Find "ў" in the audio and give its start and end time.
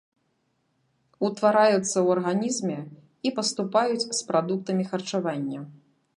1.79-2.07